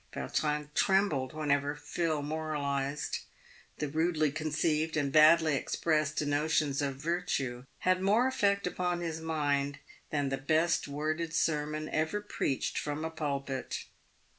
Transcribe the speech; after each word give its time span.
Vautrin 0.15 0.69
trembled 0.73 1.31
whenever 1.31 1.75
Phil 1.75 2.23
moralised. 2.23 3.19
The 3.77 3.87
rudely 3.87 4.31
conceived 4.31 4.97
and 4.97 5.11
badly 5.13 5.55
expressed 5.55 6.25
notions 6.25 6.81
of 6.81 6.95
virtue 6.95 7.65
had 7.81 8.01
more 8.01 8.25
effect 8.27 8.65
upon 8.65 9.01
his 9.01 9.21
mind 9.21 9.77
than 10.09 10.29
the 10.29 10.37
best 10.39 10.87
worded 10.87 11.35
sermon 11.35 11.87
ever 11.89 12.19
preached 12.19 12.79
from 12.79 13.05
a 13.05 13.11
pulpit. 13.11 13.83